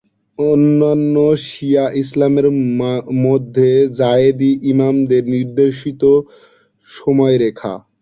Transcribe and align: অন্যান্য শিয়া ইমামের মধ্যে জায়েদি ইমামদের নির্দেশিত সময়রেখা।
অন্যান্য 0.39 1.15
শিয়া 1.45 1.85
ইমামের 2.01 2.47
মধ্যে 3.23 3.69
জায়েদি 3.99 4.51
ইমামদের 4.71 5.23
নির্দেশিত 5.33 6.01
সময়রেখা। 6.89 7.73